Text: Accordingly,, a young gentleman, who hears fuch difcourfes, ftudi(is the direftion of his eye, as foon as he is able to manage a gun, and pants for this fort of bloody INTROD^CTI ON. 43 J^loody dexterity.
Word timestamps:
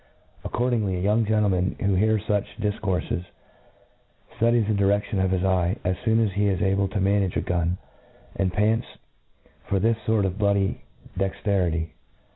Accordingly,, 0.43 0.95
a 0.95 0.99
young 0.99 1.25
gentleman, 1.27 1.75
who 1.79 1.93
hears 1.93 2.23
fuch 2.23 2.45
difcourfes, 2.59 3.23
ftudi(is 4.39 4.67
the 4.67 4.73
direftion 4.73 5.23
of 5.23 5.29
his 5.29 5.43
eye, 5.43 5.75
as 5.83 5.95
foon 5.99 6.19
as 6.25 6.31
he 6.31 6.47
is 6.47 6.59
able 6.59 6.87
to 6.87 6.99
manage 6.99 7.37
a 7.37 7.41
gun, 7.41 7.77
and 8.35 8.51
pants 8.51 8.87
for 9.65 9.79
this 9.79 9.97
fort 10.07 10.25
of 10.25 10.39
bloody 10.39 10.59
INTROD^CTI 10.59 10.71
ON. 10.71 11.11
43 11.13 11.13
J^loody 11.17 11.19
dexterity. 11.19 11.93